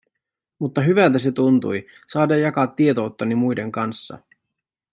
[0.59, 4.19] Mutta hyvältä se tuntui, saada jakaa tietouttani muiden kanssa.